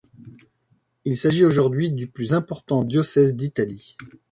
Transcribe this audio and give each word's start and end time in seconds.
Il 1.05 1.15
s’agit 1.15 1.45
aujourd'hui 1.45 1.91
du 1.91 2.07
plus 2.07 2.33
important 2.33 2.83
diocèse 2.83 3.35
d'Italie. 3.35 3.95